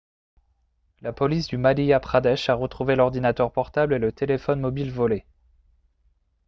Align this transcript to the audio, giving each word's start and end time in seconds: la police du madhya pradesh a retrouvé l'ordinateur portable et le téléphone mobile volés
la 1.01 1.13
police 1.13 1.45
du 1.45 1.57
madhya 1.59 1.99
pradesh 1.99 2.49
a 2.49 2.55
retrouvé 2.55 2.95
l'ordinateur 2.95 3.51
portable 3.51 3.93
et 3.93 3.99
le 3.99 4.11
téléphone 4.11 4.59
mobile 4.59 4.91
volés 4.91 5.27